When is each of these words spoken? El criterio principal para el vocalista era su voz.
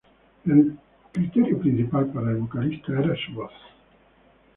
El 0.47 0.79
criterio 1.11 1.59
principal 1.59 2.07
para 2.07 2.31
el 2.31 2.37
vocalista 2.37 2.91
era 2.99 3.13
su 3.23 3.33
voz. 3.35 3.51